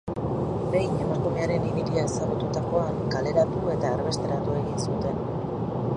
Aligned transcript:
Behin 0.75 0.95
emakumearen 1.07 1.67
ibilia 1.73 2.07
ezagututakoan, 2.11 2.99
kaleratu 3.17 3.61
eta 3.75 3.93
erbesteratu 3.99 4.57
egin 4.63 4.85
zuten. 4.89 5.25